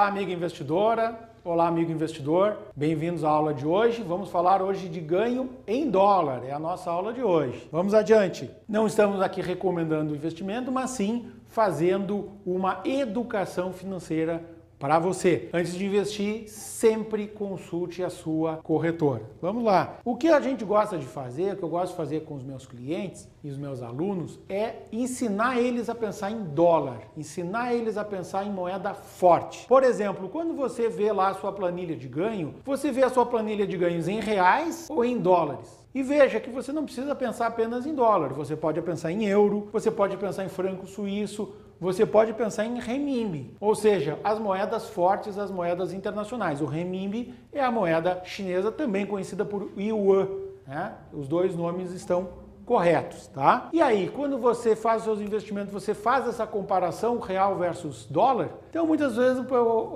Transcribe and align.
Olá, 0.00 0.08
amiga 0.08 0.32
investidora. 0.32 1.28
Olá, 1.44 1.68
amigo 1.68 1.92
investidor. 1.92 2.56
Bem-vindos 2.74 3.22
à 3.22 3.28
aula 3.28 3.52
de 3.52 3.66
hoje. 3.66 4.02
Vamos 4.02 4.30
falar 4.30 4.62
hoje 4.62 4.88
de 4.88 4.98
ganho 4.98 5.50
em 5.66 5.90
dólar. 5.90 6.42
É 6.42 6.52
a 6.52 6.58
nossa 6.58 6.90
aula 6.90 7.12
de 7.12 7.22
hoje. 7.22 7.68
Vamos 7.70 7.92
adiante. 7.92 8.50
Não 8.66 8.86
estamos 8.86 9.20
aqui 9.20 9.42
recomendando 9.42 10.16
investimento, 10.16 10.72
mas 10.72 10.88
sim 10.92 11.30
fazendo 11.48 12.30
uma 12.46 12.80
educação 12.82 13.74
financeira 13.74 14.42
para 14.80 14.98
você. 14.98 15.50
Antes 15.52 15.74
de 15.74 15.84
investir, 15.84 16.48
sempre 16.48 17.28
consulte 17.28 18.02
a 18.02 18.08
sua 18.08 18.56
corretora. 18.56 19.22
Vamos 19.40 19.62
lá. 19.62 19.98
O 20.02 20.16
que 20.16 20.28
a 20.28 20.40
gente 20.40 20.64
gosta 20.64 20.96
de 20.96 21.04
fazer, 21.04 21.52
o 21.52 21.56
que 21.58 21.62
eu 21.62 21.68
gosto 21.68 21.90
de 21.90 21.96
fazer 21.98 22.20
com 22.24 22.34
os 22.34 22.42
meus 22.42 22.66
clientes 22.66 23.28
e 23.44 23.50
os 23.50 23.58
meus 23.58 23.82
alunos 23.82 24.40
é 24.48 24.76
ensinar 24.90 25.60
eles 25.60 25.90
a 25.90 25.94
pensar 25.94 26.30
em 26.30 26.42
dólar, 26.42 27.02
ensinar 27.14 27.74
eles 27.74 27.98
a 27.98 28.04
pensar 28.04 28.46
em 28.46 28.50
moeda 28.50 28.94
forte. 28.94 29.66
Por 29.68 29.84
exemplo, 29.84 30.30
quando 30.30 30.54
você 30.54 30.88
vê 30.88 31.12
lá 31.12 31.28
a 31.28 31.34
sua 31.34 31.52
planilha 31.52 31.94
de 31.94 32.08
ganho, 32.08 32.54
você 32.64 32.90
vê 32.90 33.02
a 33.02 33.10
sua 33.10 33.26
planilha 33.26 33.66
de 33.66 33.76
ganhos 33.76 34.08
em 34.08 34.18
reais 34.18 34.88
ou 34.88 35.04
em 35.04 35.18
dólares. 35.18 35.78
E 35.94 36.02
veja 36.02 36.38
que 36.38 36.50
você 36.50 36.72
não 36.72 36.84
precisa 36.84 37.14
pensar 37.14 37.48
apenas 37.48 37.84
em 37.84 37.94
dólar, 37.94 38.32
você 38.32 38.54
pode 38.54 38.80
pensar 38.80 39.10
em 39.10 39.24
euro, 39.24 39.68
você 39.72 39.90
pode 39.90 40.16
pensar 40.16 40.44
em 40.44 40.48
franco 40.48 40.86
suíço, 40.86 41.52
você 41.80 42.06
pode 42.06 42.32
pensar 42.34 42.64
em 42.66 42.78
renminbi, 42.78 43.56
ou 43.58 43.74
seja, 43.74 44.18
as 44.22 44.38
moedas 44.38 44.88
fortes, 44.90 45.38
as 45.38 45.50
moedas 45.50 45.92
internacionais. 45.92 46.60
O 46.60 46.66
renminbi 46.66 47.34
é 47.52 47.60
a 47.60 47.70
moeda 47.70 48.20
chinesa, 48.24 48.70
também 48.70 49.06
conhecida 49.06 49.44
por 49.44 49.70
yuan. 49.76 50.28
Né? 50.66 50.92
Os 51.12 51.26
dois 51.26 51.56
nomes 51.56 51.90
estão 51.92 52.28
corretos, 52.70 53.26
tá? 53.26 53.68
E 53.72 53.82
aí, 53.82 54.08
quando 54.14 54.38
você 54.38 54.76
faz 54.76 55.02
seus 55.02 55.20
investimentos, 55.20 55.72
você 55.72 55.92
faz 55.92 56.28
essa 56.28 56.46
comparação 56.46 57.18
real 57.18 57.56
versus 57.56 58.06
dólar? 58.06 58.50
Então, 58.70 58.86
muitas 58.86 59.16
vezes 59.16 59.42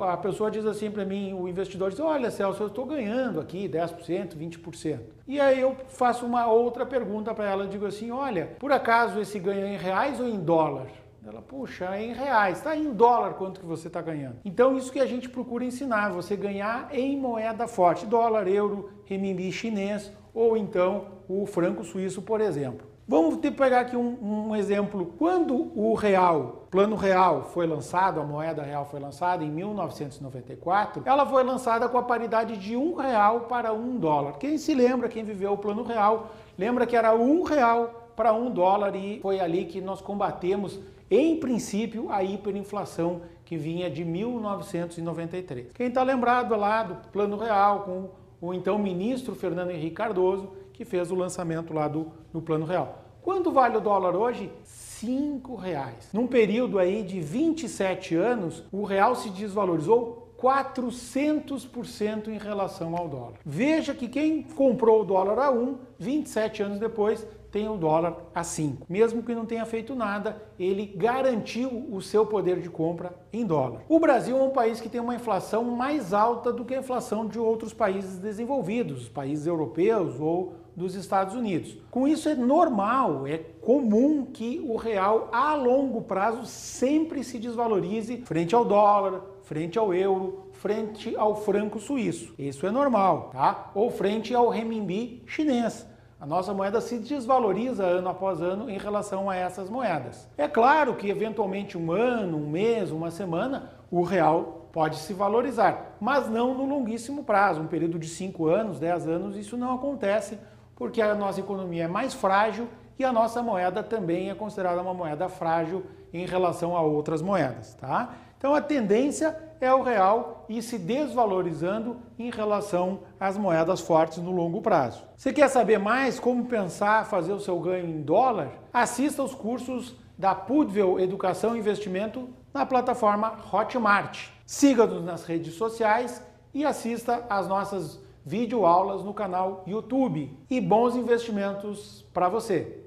a 0.01 0.17
pessoa 0.17 0.51
diz 0.51 0.67
assim 0.67 0.91
para 0.91 1.05
mim, 1.05 1.33
o 1.35 1.47
investidor 1.47 1.91
diz, 1.91 2.01
olha 2.01 2.33
Celso, 2.33 2.65
eu 2.65 2.67
estou 2.67 2.85
ganhando 2.85 3.39
aqui 3.39 3.69
10%, 3.69 4.37
20%. 4.37 4.99
E 5.29 5.39
aí 5.39 5.61
eu 5.61 5.77
faço 5.87 6.27
uma 6.27 6.49
outra 6.49 6.85
pergunta 6.85 7.33
para 7.33 7.49
ela, 7.49 7.69
digo 7.69 7.87
assim, 7.87 8.11
olha, 8.11 8.57
por 8.59 8.73
acaso 8.73 9.21
esse 9.21 9.39
ganho 9.39 9.67
é 9.67 9.75
em 9.75 9.79
reais 9.79 10.19
ou 10.19 10.27
em 10.27 10.41
dólar? 10.41 10.89
Ela, 11.25 11.41
puxa, 11.41 11.95
é 11.95 12.03
em 12.03 12.13
reais, 12.13 12.59
está 12.59 12.77
em 12.77 12.93
dólar 12.93 13.35
quanto 13.35 13.61
que 13.61 13.67
você 13.67 13.87
está 13.87 14.03
ganhando. 14.03 14.39
Então, 14.45 14.77
isso 14.77 14.91
que 14.91 14.99
a 14.99 15.07
gente 15.07 15.29
procura 15.29 15.65
ensinar, 15.65 16.11
você 16.11 16.35
ganhar 16.35 16.89
em 16.93 17.17
moeda 17.17 17.69
forte, 17.69 18.05
dólar, 18.05 18.49
euro, 18.49 18.91
renminbi 19.05 19.53
chinês 19.53 20.11
ou 20.35 20.57
então 20.57 21.14
o 21.29 21.47
franco 21.47 21.85
suíço, 21.85 22.23
por 22.23 22.41
exemplo. 22.41 22.87
Vamos 23.07 23.37
ter 23.37 23.51
que 23.51 23.59
pegar 23.59 23.81
aqui 23.81 23.97
um, 23.97 24.49
um, 24.49 24.57
exemplo. 24.57 25.13
Quando 25.19 25.71
o 25.79 25.93
real, 25.93 26.67
plano 26.71 26.97
real, 26.97 27.51
foi 27.53 27.67
lançado, 27.67 28.19
a 28.19 28.25
moeda 28.25 28.63
real 28.63 28.87
foi 28.87 28.99
lançada 28.99 29.45
em 29.45 29.51
1994, 29.51 31.03
ela 31.05 31.27
foi 31.27 31.45
lançada 31.45 31.87
com 31.87 31.99
a 31.99 32.03
paridade 32.03 32.57
de 32.57 32.75
um 32.75 32.95
real 32.95 33.41
para 33.41 33.75
um 33.75 33.99
dólar. 33.99 34.39
Quem 34.39 34.57
se 34.57 34.75
lembra, 34.75 35.11
quem 35.11 35.23
viveu 35.23 35.53
o 35.53 35.59
plano 35.59 35.83
real, 35.83 36.31
lembra 36.57 36.87
que 36.87 36.97
era 36.97 37.15
um 37.15 37.43
real 37.43 38.09
para 38.17 38.33
um 38.33 38.51
dólar 38.51 38.97
e 38.97 39.21
foi 39.21 39.39
ali 39.39 39.67
que 39.67 39.83
nós 39.83 40.01
combatemos 40.01 40.81
em 41.11 41.37
princípio, 41.37 42.11
a 42.11 42.25
hiperinflação 42.25 43.21
que 43.45 43.57
vinha 43.57 43.91
de 43.91 44.05
1993. 44.05 45.69
Quem 45.75 45.89
está 45.89 46.03
lembrado 46.03 46.57
lá 46.57 46.83
do 46.83 47.09
Plano 47.09 47.37
Real 47.37 47.81
com 47.81 48.09
o 48.45 48.53
então 48.53 48.79
ministro 48.79 49.35
Fernando 49.35 49.71
Henrique 49.71 49.97
Cardoso, 49.97 50.51
que 50.73 50.85
fez 50.85 51.11
o 51.11 51.15
lançamento 51.15 51.73
lá 51.73 51.89
do 51.89 52.09
no 52.33 52.43
Plano 52.43 52.67
Real. 52.67 53.03
Quanto 53.23 53.51
vale 53.51 53.79
o 53.79 53.81
dólar 53.81 54.15
hoje? 54.15 54.53
Cinco 54.65 55.55
reais. 55.55 56.11
Num 56.13 56.27
período 56.27 56.79
aí 56.79 57.03
de 57.03 57.21
27 57.21 58.15
anos, 58.15 58.63
o 58.71 58.85
real 58.85 59.15
se 59.15 59.31
desvalorizou 59.31 60.35
400% 60.39 62.29
em 62.29 62.37
relação 62.37 62.95
ao 62.95 63.09
dólar. 63.09 63.39
Veja 63.47 63.95
que 63.95 64.09
quem 64.09 64.43
comprou 64.43 65.01
o 65.01 65.05
dólar 65.05 65.39
a 65.39 65.51
1, 65.51 65.79
27 65.99 66.63
anos 66.63 66.79
depois, 66.79 67.27
tem 67.55 67.69
o 67.69 67.77
dólar 67.77 68.17
a 68.35 68.43
5. 68.43 68.85
Mesmo 68.89 69.23
que 69.23 69.33
não 69.33 69.47
tenha 69.47 69.65
feito 69.65 69.95
nada, 69.95 70.43
ele 70.59 70.87
garantiu 70.87 71.87
o 71.89 72.03
seu 72.03 72.27
poder 72.27 72.61
de 72.61 72.69
compra 72.69 73.15
em 73.33 73.47
dólar. 73.47 73.83
O 73.89 74.01
Brasil 74.01 74.37
é 74.37 74.43
um 74.43 74.51
país 74.51 74.81
que 74.81 74.89
tem 74.89 75.01
uma 75.01 75.15
inflação 75.15 75.63
mais 75.63 76.13
alta 76.13 76.53
do 76.53 76.65
que 76.65 76.75
a 76.75 76.81
inflação 76.81 77.29
de 77.29 77.39
outros 77.39 77.73
países 77.73 78.19
desenvolvidos, 78.19 79.03
os 79.03 79.09
países 79.09 79.47
europeus 79.47 80.19
ou 80.19 80.55
dos 80.75 80.97
Estados 80.97 81.37
Unidos. 81.37 81.79
Com 81.93 82.09
isso 82.09 82.29
é 82.29 82.35
normal, 82.35 83.25
é 83.25 83.39
comum 83.39 84.27
que 84.27 84.61
o 84.67 84.75
real 84.75 85.29
a 85.31 85.55
longo 85.55 86.03
prazo 86.03 86.45
sempre 86.47 87.23
se 87.23 87.39
desvalorize 87.39 88.17
frente 88.25 88.53
ao 88.53 88.65
dólar, 88.65 89.23
frente 89.45 89.79
ao 89.79 89.95
euro, 89.95 90.49
frente 90.51 91.15
ao 91.15 91.37
franco 91.37 91.79
suíço. 91.79 92.35
Isso 92.37 92.67
é 92.67 92.73
normal, 92.73 93.31
tá? 93.33 93.71
Ou 93.77 93.93
frente 93.93 94.35
ao 94.35 94.49
renminbi 94.49 95.23
chinês. 95.25 95.94
A 96.21 96.27
nossa 96.27 96.55
moeda 96.55 96.81
se 96.81 96.99
desvaloriza 96.99 97.85
ano 97.85 98.09
após 98.09 98.41
ano 98.41 98.71
em 98.71 98.79
relação 98.79 99.29
a 99.29 99.37
essas 99.37 99.69
moedas. 99.69 100.29
É 100.39 100.49
claro 100.49 100.95
que, 100.95 101.09
eventualmente, 101.09 101.77
um 101.77 101.93
ano, 101.93 102.39
um 102.39 102.49
mês, 102.49 102.91
uma 102.91 103.11
semana, 103.11 103.71
o 103.91 104.03
real 104.03 104.69
pode 104.73 104.97
se 104.97 105.13
valorizar, 105.13 105.97
mas 106.01 106.29
não 106.29 106.55
no 106.55 106.65
longuíssimo 106.67 107.23
prazo, 107.23 107.61
um 107.61 107.67
período 107.67 107.99
de 107.99 108.09
5 108.09 108.47
anos, 108.47 108.81
10 108.81 109.07
anos, 109.07 109.37
isso 109.37 109.57
não 109.57 109.75
acontece 109.75 110.39
porque 110.75 111.01
a 111.01 111.15
nossa 111.15 111.39
economia 111.39 111.85
é 111.85 111.89
mais 111.89 112.13
frágil 112.13 112.69
e 112.99 113.05
a 113.05 113.13
nossa 113.13 113.43
moeda 113.43 113.83
também 113.83 114.31
é 114.31 114.35
considerada 114.35 114.81
uma 114.81 114.95
moeda 114.95 115.29
frágil 115.29 115.85
em 116.13 116.27
relação 116.27 116.77
a 116.77 116.83
outras 116.83 117.21
moedas, 117.21 117.75
tá? 117.75 118.15
Então 118.39 118.55
a 118.55 118.61
tendência 118.61 119.37
é 119.61 119.73
o 119.73 119.83
real 119.83 120.45
ir 120.49 120.63
se 120.63 120.79
desvalorizando 120.79 121.97
em 122.19 122.31
relação 122.31 123.01
às 123.19 123.39
moedas 123.39 123.81
fortes 123.81 124.19
no 124.19 124.31
longo 124.31 124.61
prazo. 124.61 125.03
Você 125.17 125.33
quer 125.33 125.49
saber 125.49 125.79
mais 125.79 126.21
como 126.21 126.45
pensar 126.45 127.07
fazer 127.07 127.33
o 127.33 127.41
seu 127.41 127.59
ganho 127.59 127.87
em 127.87 128.03
dólar? 128.03 128.51
Assista 128.73 129.23
os 129.23 129.35
cursos 129.35 129.97
da 130.17 130.35
Pudvel 130.35 131.01
Educação 131.01 131.57
e 131.57 131.59
Investimento 131.59 132.29
na 132.53 132.65
plataforma 132.65 133.39
Hotmart. 133.53 134.29
Siga-nos 134.47 135.03
nas 135.03 135.25
redes 135.25 135.55
sociais 135.55 136.23
e 136.53 136.65
assista 136.65 137.25
às 137.29 137.49
nossas 137.49 137.99
videoaulas 138.25 139.03
no 139.03 139.15
canal 139.15 139.65
YouTube. 139.67 140.39
E 140.49 140.61
bons 140.61 140.95
investimentos 140.95 142.07
para 142.13 142.29
você! 142.29 142.84